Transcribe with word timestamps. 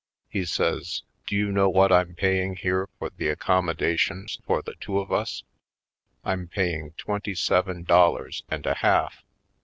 He 0.31 0.45
says: 0.45 1.03
"Do 1.27 1.35
you 1.35 1.51
know 1.51 1.69
what 1.69 1.91
I'm 1.91 2.15
paying 2.15 2.55
here 2.55 2.89
for 2.97 3.11
the 3.11 3.27
accommodations 3.27 4.39
for 4.47 4.63
the 4.63 4.73
two 4.81 4.97
of 4.99 5.11
us? 5.11 5.43
I'm 6.25 6.47
paying 6.47 6.93
twenty 6.97 7.35
seven 7.35 7.83
dollars 7.83 8.41
and 8.49 8.65
a 8.65 8.73
half." 8.73 9.23